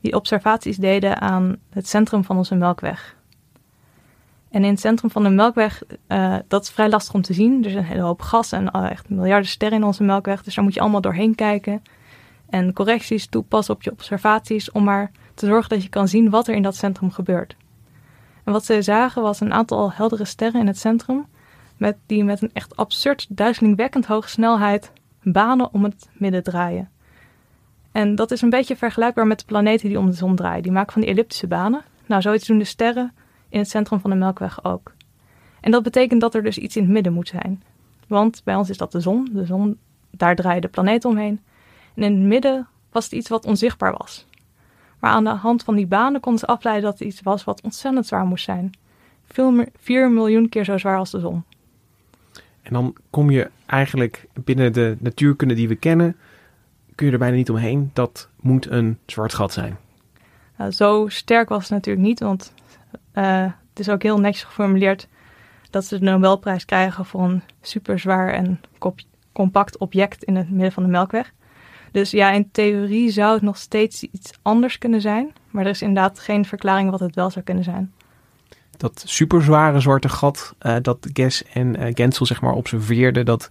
die 0.00 0.14
observaties 0.14 0.76
deden 0.76 1.20
aan 1.20 1.56
het 1.70 1.88
centrum 1.88 2.24
van 2.24 2.36
onze 2.36 2.54
Melkweg. 2.54 3.16
En 4.50 4.64
in 4.64 4.70
het 4.70 4.80
centrum 4.80 5.10
van 5.10 5.22
de 5.22 5.28
Melkweg, 5.28 5.82
uh, 6.08 6.36
dat 6.48 6.62
is 6.62 6.70
vrij 6.70 6.88
lastig 6.88 7.14
om 7.14 7.22
te 7.22 7.32
zien. 7.32 7.64
Er 7.64 7.70
is 7.70 7.74
een 7.74 7.84
hele 7.84 8.02
hoop 8.02 8.22
gas 8.22 8.52
en 8.52 8.70
uh, 8.76 8.90
echt 8.90 9.08
miljarden 9.08 9.48
sterren 9.48 9.78
in 9.78 9.84
onze 9.84 10.02
Melkweg. 10.02 10.42
Dus 10.42 10.54
daar 10.54 10.64
moet 10.64 10.74
je 10.74 10.80
allemaal 10.80 11.00
doorheen 11.00 11.34
kijken. 11.34 11.82
En 12.48 12.72
correcties 12.72 13.26
toepassen 13.26 13.74
op 13.74 13.82
je 13.82 13.90
observaties 13.90 14.70
om 14.70 14.84
maar 14.84 15.10
te 15.34 15.46
zorgen 15.46 15.68
dat 15.68 15.82
je 15.82 15.88
kan 15.88 16.08
zien 16.08 16.30
wat 16.30 16.48
er 16.48 16.54
in 16.54 16.62
dat 16.62 16.76
centrum 16.76 17.10
gebeurt. 17.10 17.56
En 18.44 18.52
wat 18.52 18.64
ze 18.64 18.82
zagen 18.82 19.22
was 19.22 19.40
een 19.40 19.52
aantal 19.52 19.92
heldere 19.92 20.24
sterren 20.24 20.60
in 20.60 20.66
het 20.66 20.78
centrum, 20.78 21.26
met, 21.76 21.96
die 22.06 22.24
met 22.24 22.42
een 22.42 22.50
echt 22.52 22.76
absurd, 22.76 23.26
duizelingwekkend 23.28 24.06
hoge 24.06 24.28
snelheid 24.28 24.92
banen 25.22 25.72
om 25.72 25.84
het 25.84 26.08
midden 26.12 26.42
draaien. 26.42 26.88
En 27.92 28.14
dat 28.14 28.30
is 28.30 28.42
een 28.42 28.50
beetje 28.50 28.76
vergelijkbaar 28.76 29.26
met 29.26 29.38
de 29.38 29.44
planeten 29.44 29.88
die 29.88 29.98
om 29.98 30.06
de 30.06 30.16
zon 30.16 30.36
draaien. 30.36 30.62
Die 30.62 30.72
maken 30.72 30.92
van 30.92 31.02
die 31.02 31.10
elliptische 31.10 31.46
banen. 31.46 31.82
Nou, 32.06 32.22
zoiets 32.22 32.46
doen 32.46 32.58
de 32.58 32.64
sterren 32.64 33.12
in 33.50 33.58
het 33.58 33.68
centrum 33.68 34.00
van 34.00 34.10
de 34.10 34.16
Melkweg 34.16 34.64
ook. 34.64 34.92
En 35.60 35.70
dat 35.70 35.82
betekent 35.82 36.20
dat 36.20 36.34
er 36.34 36.42
dus 36.42 36.58
iets 36.58 36.76
in 36.76 36.82
het 36.82 36.92
midden 36.92 37.12
moet 37.12 37.28
zijn. 37.28 37.62
Want 38.06 38.40
bij 38.44 38.54
ons 38.54 38.70
is 38.70 38.76
dat 38.76 38.92
de 38.92 39.00
zon. 39.00 39.28
De 39.32 39.46
zon, 39.46 39.78
daar 40.10 40.36
draaien 40.36 40.60
de 40.60 40.68
planeten 40.68 41.10
omheen. 41.10 41.40
En 41.94 42.02
in 42.02 42.12
het 42.12 42.26
midden 42.26 42.66
was 42.92 43.04
het 43.04 43.12
iets 43.12 43.28
wat 43.28 43.44
onzichtbaar 43.44 43.94
was. 43.98 44.26
Maar 44.98 45.10
aan 45.10 45.24
de 45.24 45.30
hand 45.30 45.62
van 45.62 45.74
die 45.74 45.86
banen 45.86 46.20
konden 46.20 46.40
ze 46.40 46.46
afleiden 46.46 46.84
dat 46.84 46.98
het 46.98 47.08
iets 47.08 47.20
was 47.20 47.44
wat 47.44 47.60
ontzettend 47.62 48.06
zwaar 48.06 48.24
moest 48.24 48.44
zijn. 48.44 48.72
Veel 49.24 49.50
meer, 49.50 49.68
4 49.78 50.10
miljoen 50.10 50.48
keer 50.48 50.64
zo 50.64 50.78
zwaar 50.78 50.98
als 50.98 51.10
de 51.10 51.20
zon. 51.20 51.44
En 52.62 52.72
dan 52.72 52.96
kom 53.10 53.30
je 53.30 53.50
eigenlijk 53.66 54.28
binnen 54.44 54.72
de 54.72 54.96
natuurkunde 54.98 55.54
die 55.54 55.68
we 55.68 55.74
kennen, 55.74 56.16
kun 56.94 57.06
je 57.06 57.12
er 57.12 57.18
bijna 57.18 57.36
niet 57.36 57.50
omheen. 57.50 57.90
Dat 57.92 58.28
moet 58.40 58.70
een 58.70 58.98
zwart 59.06 59.34
gat 59.34 59.52
zijn. 59.52 59.76
Nou, 60.56 60.70
zo 60.70 61.08
sterk 61.08 61.48
was 61.48 61.62
het 61.62 61.70
natuurlijk 61.70 62.06
niet, 62.06 62.20
want 62.20 62.52
uh, 63.14 63.42
het 63.70 63.78
is 63.78 63.88
ook 63.88 64.02
heel 64.02 64.20
netjes 64.20 64.44
geformuleerd 64.44 65.08
dat 65.70 65.84
ze 65.84 65.98
de 65.98 66.04
Nobelprijs 66.04 66.64
krijgen 66.64 67.04
voor 67.04 67.22
een 67.22 67.42
super 67.60 67.98
zwaar 67.98 68.32
en 68.32 68.60
compact 69.32 69.78
object 69.78 70.24
in 70.24 70.36
het 70.36 70.50
midden 70.50 70.72
van 70.72 70.82
de 70.82 70.88
Melkweg. 70.88 71.32
Dus 71.92 72.10
ja, 72.10 72.30
in 72.30 72.50
theorie 72.50 73.10
zou 73.10 73.32
het 73.32 73.42
nog 73.42 73.56
steeds 73.56 74.02
iets 74.02 74.30
anders 74.42 74.78
kunnen 74.78 75.00
zijn, 75.00 75.32
maar 75.50 75.64
er 75.64 75.70
is 75.70 75.82
inderdaad 75.82 76.18
geen 76.18 76.44
verklaring 76.44 76.90
wat 76.90 77.00
het 77.00 77.14
wel 77.14 77.30
zou 77.30 77.44
kunnen 77.44 77.64
zijn. 77.64 77.92
Dat 78.76 79.02
superzware 79.06 79.80
zwarte 79.80 80.08
gat 80.08 80.54
uh, 80.62 80.76
dat 80.82 81.08
Ges 81.12 81.44
en 81.44 81.80
uh, 81.80 81.90
Gensel 81.94 82.26
zeg 82.26 82.40
maar 82.40 82.52
observeerden, 82.52 83.24
dat, 83.24 83.50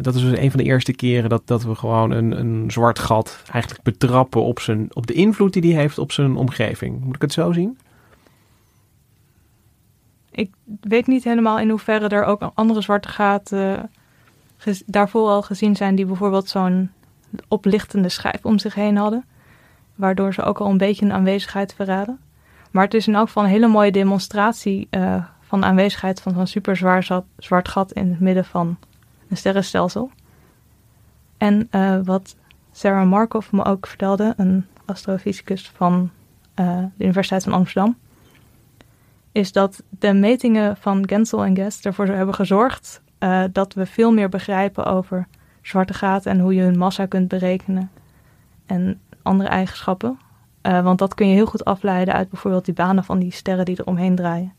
dat 0.00 0.14
is 0.14 0.22
dus 0.22 0.38
een 0.38 0.50
van 0.50 0.60
de 0.60 0.66
eerste 0.66 0.92
keren 0.92 1.30
dat, 1.30 1.42
dat 1.44 1.62
we 1.62 1.74
gewoon 1.74 2.10
een, 2.10 2.38
een 2.40 2.70
zwart 2.70 2.98
gat 2.98 3.42
eigenlijk 3.50 3.82
betrappen 3.82 4.42
op, 4.42 4.60
zijn, 4.60 4.88
op 4.92 5.06
de 5.06 5.12
invloed 5.12 5.52
die 5.52 5.62
die 5.62 5.74
heeft 5.74 5.98
op 5.98 6.12
zijn 6.12 6.36
omgeving. 6.36 7.00
Moet 7.00 7.14
ik 7.14 7.22
het 7.22 7.32
zo 7.32 7.52
zien? 7.52 7.78
Ik 10.30 10.52
weet 10.80 11.06
niet 11.06 11.24
helemaal 11.24 11.58
in 11.58 11.68
hoeverre 11.68 12.08
er 12.08 12.24
ook 12.24 12.50
andere 12.54 12.80
zwarte 12.80 13.08
gaten 13.08 13.90
daarvoor 14.86 15.28
al 15.28 15.42
gezien 15.42 15.76
zijn 15.76 15.94
die 15.94 16.06
bijvoorbeeld 16.06 16.48
zo'n 16.48 16.90
oplichtende 17.48 18.08
schijf 18.08 18.44
om 18.44 18.58
zich 18.58 18.74
heen 18.74 18.96
hadden. 18.96 19.24
Waardoor 19.94 20.34
ze 20.34 20.42
ook 20.42 20.58
al 20.58 20.70
een 20.70 20.78
beetje 20.78 21.04
een 21.04 21.12
aanwezigheid 21.12 21.74
verraden. 21.74 22.18
Maar 22.70 22.84
het 22.84 22.94
is 22.94 23.06
in 23.06 23.14
elk 23.14 23.26
geval 23.26 23.42
een 23.42 23.48
hele 23.48 23.66
mooie 23.66 23.92
demonstratie 23.92 24.88
uh, 24.90 25.24
van 25.40 25.60
de 25.60 25.66
aanwezigheid 25.66 26.20
van 26.20 26.34
zo'n 26.34 26.46
super 26.46 26.76
zwaar 26.76 27.22
zwart 27.38 27.68
gat 27.68 27.92
in 27.92 28.10
het 28.10 28.20
midden 28.20 28.44
van 28.44 28.78
een 29.28 29.36
sterrenstelsel. 29.36 30.10
En 31.36 31.68
uh, 31.70 31.98
wat 32.04 32.36
Sarah 32.72 33.08
Markov 33.08 33.50
me 33.50 33.64
ook 33.64 33.86
vertelde, 33.86 34.34
een 34.36 34.66
astrofysicus 34.84 35.72
van 35.74 36.10
de 36.54 37.04
Universiteit 37.04 37.42
van 37.42 37.52
Amsterdam, 37.52 37.96
is 39.32 39.52
dat 39.52 39.82
de 39.88 40.12
metingen 40.12 40.76
van 40.76 41.08
Gensel 41.08 41.44
en 41.44 41.56
Guest 41.56 41.86
ervoor 41.86 42.06
hebben 42.06 42.34
gezorgd 42.34 43.02
uh, 43.18 43.44
dat 43.52 43.74
we 43.74 43.86
veel 43.86 44.12
meer 44.12 44.28
begrijpen 44.28 44.84
over 44.84 45.26
zwarte 45.62 45.94
gaten 45.94 46.30
en 46.30 46.38
hoe 46.38 46.54
je 46.54 46.62
hun 46.62 46.78
massa 46.78 47.06
kunt 47.06 47.28
berekenen 47.28 47.90
en 48.66 49.00
andere 49.22 49.48
eigenschappen. 49.48 50.18
Uh, 50.62 50.82
want 50.82 50.98
dat 50.98 51.14
kun 51.14 51.28
je 51.28 51.34
heel 51.34 51.46
goed 51.46 51.64
afleiden 51.64 52.14
uit 52.14 52.30
bijvoorbeeld 52.30 52.64
die 52.64 52.74
banen 52.74 53.04
van 53.04 53.18
die 53.18 53.32
sterren 53.32 53.64
die 53.64 53.76
er 53.76 53.86
omheen 53.86 54.14
draaien. 54.14 54.52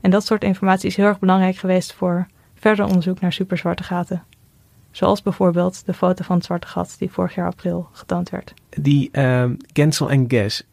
En 0.00 0.10
dat 0.10 0.26
soort 0.26 0.44
informatie 0.44 0.88
is 0.88 0.96
heel 0.96 1.06
erg 1.06 1.18
belangrijk 1.18 1.56
geweest 1.56 1.92
voor 1.92 2.26
verder 2.54 2.84
onderzoek 2.84 3.20
naar 3.20 3.32
superzwarte 3.32 3.82
gaten. 3.82 4.24
Zoals 4.90 5.22
bijvoorbeeld 5.22 5.86
de 5.86 5.94
foto 5.94 6.24
van 6.24 6.36
het 6.36 6.44
zwarte 6.44 6.66
gat 6.66 6.96
die 6.98 7.10
vorig 7.10 7.34
jaar 7.34 7.46
april 7.46 7.88
getoond 7.92 8.30
werd. 8.30 8.54
Die 8.70 9.08
uh, 9.12 9.44
Gensel 9.72 10.10
en 10.10 10.24
Guess, 10.28 10.66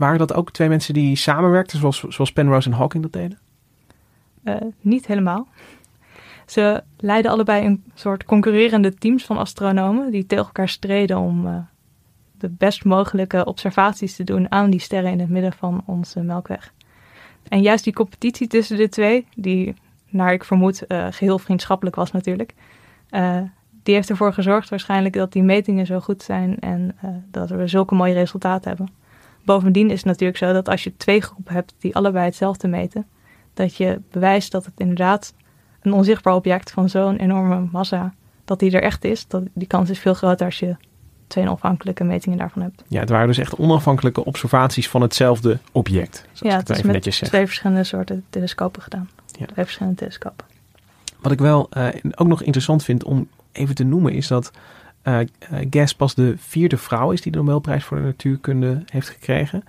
waren 0.00 0.18
dat 0.18 0.34
ook 0.34 0.50
twee 0.50 0.68
mensen 0.68 0.94
die 0.94 1.16
samenwerkten 1.16 1.78
zoals, 1.78 2.04
zoals 2.08 2.32
Penrose 2.32 2.70
en 2.70 2.76
Hawking 2.76 3.02
dat 3.02 3.12
deden? 3.12 3.38
Uh, 4.44 4.54
niet 4.80 5.06
helemaal. 5.06 5.48
Ze 6.46 6.82
leidden 6.96 7.32
allebei 7.32 7.66
een 7.66 7.84
soort 7.94 8.24
concurrerende 8.24 8.94
teams 8.94 9.24
van 9.24 9.38
astronomen 9.38 10.10
die 10.10 10.26
tegen 10.26 10.44
elkaar 10.44 10.68
streden 10.68 11.18
om 11.18 11.46
uh, 11.46 11.58
de 12.38 12.48
best 12.48 12.84
mogelijke 12.84 13.44
observaties 13.44 14.16
te 14.16 14.24
doen 14.24 14.52
aan 14.52 14.70
die 14.70 14.80
sterren 14.80 15.10
in 15.10 15.20
het 15.20 15.28
midden 15.28 15.52
van 15.52 15.82
onze 15.86 16.20
Melkweg. 16.22 16.72
En 17.48 17.60
juist 17.62 17.84
die 17.84 17.92
competitie 17.92 18.46
tussen 18.46 18.76
de 18.76 18.88
twee, 18.88 19.26
die 19.36 19.74
naar 20.08 20.32
ik 20.32 20.44
vermoed 20.44 20.82
uh, 20.88 21.06
geheel 21.10 21.38
vriendschappelijk 21.38 21.96
was 21.96 22.12
natuurlijk, 22.12 22.54
die 23.82 23.94
heeft 23.94 24.10
ervoor 24.10 24.32
gezorgd 24.32 24.68
waarschijnlijk 24.68 25.14
dat 25.14 25.32
die 25.32 25.42
metingen 25.42 25.86
zo 25.86 26.00
goed 26.00 26.22
zijn 26.22 26.58
en 26.58 26.96
dat 27.30 27.50
we 27.50 27.66
zulke 27.66 27.94
mooie 27.94 28.14
resultaten 28.14 28.68
hebben. 28.68 28.99
Bovendien 29.50 29.90
is 29.90 29.96
het 29.96 30.04
natuurlijk 30.04 30.38
zo 30.38 30.52
dat 30.52 30.68
als 30.68 30.84
je 30.84 30.96
twee 30.96 31.20
groepen 31.20 31.54
hebt 31.54 31.74
die 31.78 31.96
allebei 31.96 32.24
hetzelfde 32.24 32.68
meten, 32.68 33.06
dat 33.54 33.76
je 33.76 34.00
bewijst 34.10 34.52
dat 34.52 34.64
het 34.64 34.74
inderdaad 34.76 35.34
een 35.80 35.92
onzichtbaar 35.92 36.34
object 36.34 36.70
van 36.70 36.88
zo'n 36.88 37.16
enorme 37.16 37.68
massa, 37.72 38.14
dat 38.44 38.58
die 38.58 38.72
er 38.72 38.82
echt 38.82 39.04
is, 39.04 39.26
dat, 39.26 39.42
die 39.54 39.66
kans 39.66 39.90
is 39.90 39.98
veel 39.98 40.14
groter 40.14 40.46
als 40.46 40.58
je 40.58 40.76
twee 41.26 41.44
onafhankelijke 41.44 42.04
metingen 42.04 42.38
daarvan 42.38 42.62
hebt. 42.62 42.82
Ja, 42.88 43.00
het 43.00 43.08
waren 43.08 43.26
dus 43.26 43.38
echt 43.38 43.56
onafhankelijke 43.56 44.24
observaties 44.24 44.88
van 44.88 45.02
hetzelfde 45.02 45.58
object. 45.72 46.26
Ja, 46.32 46.56
het 46.56 46.70
is 46.70 46.82
met 46.82 47.02
twee 47.02 47.46
verschillende 47.46 47.84
soorten 47.84 48.24
telescopen 48.30 48.82
gedaan. 48.82 49.08
Ja. 49.26 49.46
Twee 49.46 49.64
verschillende 49.64 49.98
telescopen. 49.98 50.46
Wat 51.20 51.32
ik 51.32 51.38
wel 51.38 51.68
uh, 51.76 51.88
ook 52.14 52.28
nog 52.28 52.42
interessant 52.42 52.84
vind 52.84 53.04
om 53.04 53.28
even 53.52 53.74
te 53.74 53.84
noemen 53.84 54.12
is 54.12 54.26
dat 54.26 54.50
uh, 55.04 55.18
Gas 55.70 55.94
pas 55.94 56.14
de 56.14 56.34
vierde 56.38 56.76
vrouw 56.76 57.10
is 57.10 57.20
die 57.20 57.32
de 57.32 57.38
Nobelprijs 57.38 57.84
voor 57.84 57.96
de 57.96 58.02
natuurkunde 58.02 58.82
heeft 58.86 59.08
gekregen. 59.08 59.64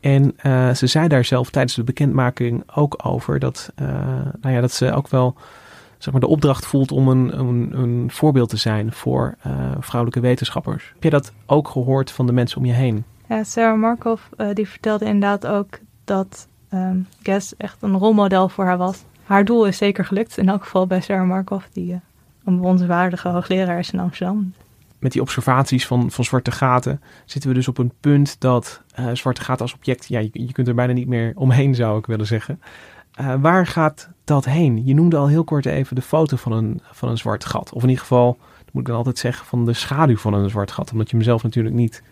En 0.00 0.36
uh, 0.42 0.70
ze 0.70 0.86
zei 0.86 1.08
daar 1.08 1.24
zelf 1.24 1.50
tijdens 1.50 1.74
de 1.74 1.84
bekendmaking 1.84 2.62
ook 2.74 3.00
over 3.02 3.38
dat, 3.38 3.72
nou 4.40 4.54
ja, 4.54 4.60
dat 4.60 4.72
ze 4.72 4.92
ook 4.92 5.08
wel 5.08 5.34
zeg 5.98 6.12
maar, 6.12 6.20
de 6.20 6.28
opdracht 6.28 6.66
voelt 6.66 6.92
om 6.92 7.08
een, 7.08 7.38
een, 7.38 7.70
een 7.72 8.10
voorbeeld 8.10 8.48
te 8.48 8.56
zijn 8.56 8.92
voor 8.92 9.34
vrouwelijke 9.80 10.20
wetenschappers. 10.20 10.90
Heb 10.92 11.02
je 11.02 11.10
dat 11.10 11.32
ook 11.46 11.68
gehoord 11.68 12.10
van 12.10 12.26
de 12.26 12.32
mensen 12.32 12.58
om 12.58 12.64
je 12.64 12.72
heen? 12.72 13.04
Ja, 13.28 13.44
Sarah 13.44 13.78
Markov 13.78 14.20
die 14.52 14.68
vertelde 14.68 15.04
inderdaad 15.04 15.46
ook 15.46 15.78
dat 16.04 16.48
um, 16.74 17.06
Gas 17.22 17.56
echt 17.56 17.82
een 17.82 17.98
rolmodel 17.98 18.48
voor 18.48 18.64
haar 18.64 18.78
was. 18.78 19.04
Haar 19.24 19.44
doel 19.44 19.66
is 19.66 19.76
zeker 19.76 20.04
gelukt, 20.04 20.38
in 20.38 20.48
elk 20.48 20.62
geval 20.62 20.86
bij 20.86 21.00
Sarah 21.00 21.28
Markov, 21.28 21.64
die 21.72 22.00
een 22.44 22.56
bewonderenswaardige 22.56 23.28
hoogleraar 23.28 23.78
is 23.78 23.90
in 23.90 23.98
Amsterdam 23.98 24.52
met 25.02 25.12
die 25.12 25.20
observaties 25.20 25.86
van, 25.86 26.10
van 26.10 26.24
zwarte 26.24 26.50
gaten 26.50 27.00
zitten 27.24 27.50
we 27.50 27.56
dus 27.56 27.68
op 27.68 27.78
een 27.78 27.92
punt 28.00 28.40
dat 28.40 28.82
uh, 29.00 29.06
zwarte 29.12 29.40
gaten 29.40 29.62
als 29.62 29.74
object, 29.74 30.06
ja, 30.08 30.18
je, 30.18 30.30
je, 30.32 30.52
kunt 30.52 30.68
er 30.68 30.74
bijna 30.74 30.92
niet 30.92 31.08
meer 31.08 31.32
omheen, 31.34 31.74
zou 31.74 31.98
ik 31.98 32.06
willen 32.06 32.26
zeggen. 32.26 32.60
Uh, 33.20 33.34
waar 33.40 33.66
gaat 33.66 34.08
dat 34.24 34.44
heen? 34.44 34.86
Je 34.86 34.94
noemde 34.94 35.16
al 35.16 35.28
heel 35.28 35.44
kort 35.44 35.66
even 35.66 35.96
de 35.96 36.02
foto 36.02 36.36
van 36.36 36.52
een, 36.52 36.80
van 36.90 37.08
een 37.08 37.18
zwart 37.18 37.44
gat. 37.44 37.72
Of 37.72 37.82
in 37.82 37.88
ieder 37.88 38.02
geval, 38.02 38.38
dat 38.64 38.72
moet 38.72 38.82
ik 38.82 38.88
dan 38.88 38.96
altijd 38.96 39.18
zeggen, 39.18 39.46
van 39.46 39.64
de 39.64 39.72
schaduw 39.72 40.16
van 40.16 40.34
een 40.34 40.50
zwart 40.50 40.70
gat. 40.70 40.92
Omdat 40.92 41.10
je 41.10 41.16
hem 41.16 41.24
zelf 41.24 41.42
natuurlijk 41.42 41.74
niet 41.74 42.02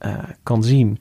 uh, 0.00 0.14
kan 0.42 0.62
zien. 0.62 1.00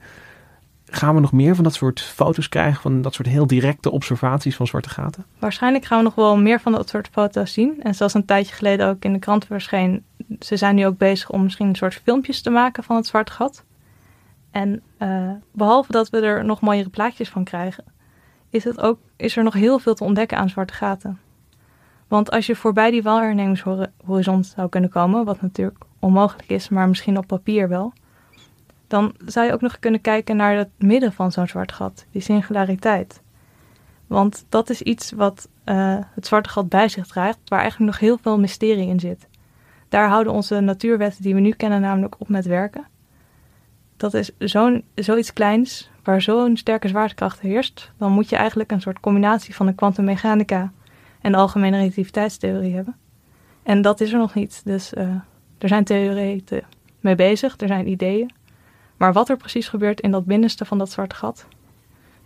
Gaan 0.86 1.16
we 1.16 1.22
nog 1.22 1.32
meer 1.32 1.56
van 1.56 1.64
dat 1.64 1.74
soort 1.74 2.02
foto's 2.02 2.50
krijgen, 2.50 2.82
van 2.82 3.02
dat 3.02 3.14
soort 3.14 3.28
heel 3.28 3.48
directe 3.48 3.92
observaties 3.92 4.56
van 4.56 4.68
zwarte 4.68 4.90
gaten? 4.90 5.26
Waarschijnlijk 5.40 5.86
gaan 5.86 5.98
we 5.98 6.04
nog 6.04 6.16
wel 6.16 6.38
meer 6.38 6.60
van 6.60 6.72
dat 6.72 6.90
soort 6.90 7.10
foto's 7.12 7.54
zien. 7.54 7.84
En 7.84 7.96
zoals 7.96 8.14
een 8.14 8.26
tijdje 8.26 8.56
geleden 8.56 8.88
ook 8.88 9.04
in 9.04 9.14
de 9.14 9.20
krant 9.20 9.46
verscheen, 9.46 10.04
ze 10.40 10.58
zijn 10.58 10.76
nu 10.76 10.86
ook 10.86 10.98
bezig 10.98 11.30
om 11.30 11.44
misschien 11.44 11.68
een 11.68 11.76
soort 11.76 11.94
filmpjes 11.94 12.42
te 12.42 12.50
maken 12.50 12.84
van 12.84 12.96
het 12.96 13.08
zwarte 13.08 13.32
gat. 13.32 13.64
En 14.52 14.82
uh, 15.00 15.32
behalve 15.52 15.92
dat 15.92 16.10
we 16.10 16.20
er 16.20 16.46
nog 16.46 16.62
mooiere 16.62 16.90
plaatjes 16.90 17.30
van 17.30 17.44
krijgen, 17.44 17.84
is, 18.50 18.64
het 18.64 18.82
ook, 18.82 19.00
is 19.16 19.38
er 19.38 19.44
nog 19.44 19.54
heel 19.54 19.80
veel 19.80 19.94
te 19.94 20.04
ontdekken 20.04 20.38
aan 20.38 20.50
zwarte 20.50 20.74
gaten. 20.74 21.20
Want 22.08 22.32
als 22.32 22.46
je 22.46 22.56
voorbij 22.56 22.92
die 22.92 23.04
waarnemingshorizon 23.04 24.44
zou 24.44 24.70
kunnen 24.70 24.90
komen, 24.90 25.26
wat 25.26 25.42
natuurlijk 25.42 25.84
onmogelijk 26.00 26.50
is, 26.50 26.70
maar 26.70 26.88
misschien 26.88 27.18
op 27.18 27.28
papier 27.28 27.70
wel, 27.70 27.94
dan 28.88 29.14
zou 29.26 29.46
je 29.46 29.54
ook 29.54 29.62
nog 29.62 29.80
kunnen 29.80 30.02
kijken 30.02 30.36
naar 30.36 30.56
het 30.56 30.70
midden 30.78 31.14
van 31.14 31.32
zo'n 31.32 31.48
zwart 31.48 31.72
gat, 31.72 32.06
die 32.12 32.22
singulariteit. 32.22 33.22
Want 34.08 34.46
dat 34.50 34.70
is 34.70 34.82
iets 34.82 35.12
wat 35.12 35.50
uh, 35.66 35.98
het 36.00 36.26
zwarte 36.26 36.50
gat 36.50 36.70
bij 36.70 36.90
zich 36.90 37.08
draagt, 37.08 37.40
waar 37.46 37.60
eigenlijk 37.60 37.92
nog 37.92 38.00
heel 38.00 38.18
veel 38.22 38.40
mysterie 38.40 38.88
in 38.88 39.00
zit. 39.00 39.28
Daar 39.90 40.10
houden 40.10 40.34
onze 40.34 40.60
natuurwetten 40.60 41.24
die 41.24 41.34
we 41.34 41.40
nu 41.40 41.52
kennen 41.52 41.82
namelijk 41.82 42.16
op 42.18 42.30
met 42.30 42.46
werken. 42.46 42.88
Dat 43.98 44.14
is 44.14 44.32
zo'n, 44.38 44.84
zoiets 44.96 45.34
kleins 45.34 45.90
waar 46.04 46.22
zo'n 46.22 46.58
sterke 46.58 46.88
zwaartekracht 46.88 47.40
heerst, 47.40 47.92
dan 47.98 48.12
moet 48.12 48.30
je 48.30 48.36
eigenlijk 48.36 48.72
een 48.72 48.82
soort 48.82 49.00
combinatie 49.00 49.56
van 49.56 49.66
de 49.66 49.74
kwantummechanica 49.74 50.72
en 51.22 51.32
de 51.32 51.38
algemene 51.38 51.78
relativiteitstheorie 51.78 52.76
hebben. 52.76 52.96
En 53.64 53.82
dat 53.82 54.02
is 54.02 54.12
er 54.12 54.18
nog 54.18 54.34
niet. 54.34 54.62
Dus 54.66 54.94
uh, 54.94 55.04
er 55.58 55.68
zijn 55.68 55.84
theorieën 55.84 56.44
mee 57.00 57.16
bezig, 57.16 57.56
er 57.58 57.68
zijn 57.68 57.88
ideeën. 57.88 58.32
Maar 58.98 59.14
wat 59.14 59.30
er 59.30 59.38
precies 59.38 59.68
gebeurt 59.68 60.02
in 60.02 60.12
dat 60.12 60.26
binnenste 60.26 60.66
van 60.66 60.78
dat 60.78 60.92
zwarte 60.92 61.16
gat, 61.16 61.48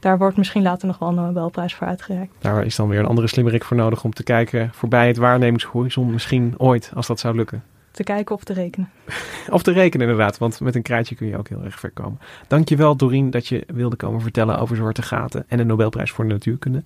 daar 0.04 0.18
wordt 0.18 0.38
misschien 0.38 0.62
later 0.62 0.88
nog 0.88 1.00
wel 1.00 1.10
een 1.10 1.16
Nobelprijs 1.16 1.76
voor 1.76 1.88
uitgereikt. 1.88 2.34
Daar 2.40 2.66
is 2.66 2.76
dan 2.76 2.88
weer 2.88 3.00
een 3.00 3.06
andere 3.06 3.28
slimmerik 3.28 3.64
voor 3.64 3.78
nodig 3.78 4.04
om 4.04 4.14
te 4.14 4.24
kijken 4.24 4.70
voorbij 4.74 5.08
het 5.08 5.18
waarnemingshorizon 5.18 6.12
misschien 6.12 6.54
ooit, 6.58 6.92
als 6.96 7.08
dat 7.08 7.20
zou 7.20 7.36
lukken. 7.36 7.64
Te 7.92 8.04
kijken 8.04 8.36
of 8.36 8.44
te 8.44 8.54
rekenen. 8.54 8.90
of 9.50 9.64
te 9.64 9.72
rekenen 9.72 10.08
inderdaad, 10.08 10.38
want 10.38 10.60
met 10.60 10.76
een 10.76 10.82
kraatje 10.82 11.16
kun 11.16 11.28
je 11.28 11.38
ook 11.38 11.48
heel 11.48 11.64
erg 11.64 11.80
ver 11.80 11.92
komen. 11.92 12.20
Dankjewel 12.48 12.96
Dorien 12.96 13.30
dat 13.30 13.48
je 13.48 13.64
wilde 13.74 13.96
komen 13.96 14.22
vertellen 14.22 14.60
over 14.60 14.76
zwarte 14.76 15.02
gaten 15.02 15.46
en 15.48 15.58
de 15.58 15.64
Nobelprijs 15.64 16.12
voor 16.12 16.28
de 16.28 16.34
natuurkunde. 16.34 16.84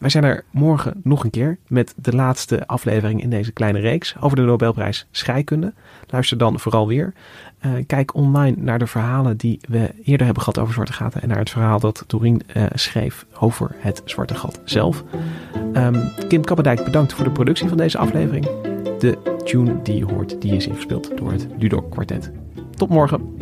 Wij 0.00 0.10
zijn 0.10 0.24
er 0.24 0.44
morgen 0.50 1.00
nog 1.02 1.24
een 1.24 1.30
keer 1.30 1.58
met 1.66 1.94
de 1.96 2.14
laatste 2.14 2.66
aflevering 2.66 3.22
in 3.22 3.30
deze 3.30 3.52
kleine 3.52 3.78
reeks 3.78 4.14
over 4.20 4.36
de 4.36 4.42
Nobelprijs 4.42 5.06
Scheikunde. 5.10 5.72
Luister 6.06 6.38
dan 6.38 6.60
vooral 6.60 6.86
weer. 6.86 7.12
Uh, 7.66 7.72
kijk 7.86 8.14
online 8.14 8.56
naar 8.58 8.78
de 8.78 8.86
verhalen 8.86 9.36
die 9.36 9.60
we 9.68 9.90
eerder 10.04 10.24
hebben 10.24 10.42
gehad 10.42 10.58
over 10.58 10.74
zwarte 10.74 10.92
gaten 10.92 11.22
en 11.22 11.28
naar 11.28 11.38
het 11.38 11.50
verhaal 11.50 11.80
dat 11.80 12.04
Doreen 12.06 12.42
uh, 12.56 12.62
schreef 12.74 13.26
over 13.38 13.76
het 13.78 14.02
zwarte 14.04 14.34
gat 14.34 14.60
zelf. 14.64 15.04
Um, 15.72 16.12
Kim 16.28 16.44
Kappendijk 16.44 16.84
bedankt 16.84 17.12
voor 17.12 17.24
de 17.24 17.30
productie 17.30 17.68
van 17.68 17.76
deze 17.76 17.98
aflevering. 17.98 18.44
De 18.98 19.38
tune 19.44 19.82
die 19.82 19.96
je 19.96 20.04
hoort, 20.04 20.40
die 20.40 20.56
is 20.56 20.66
ingespeeld 20.66 21.18
door 21.18 21.32
het 21.32 21.48
Dudok 21.58 21.90
Quartet. 21.90 22.30
Tot 22.76 22.88
morgen. 22.88 23.36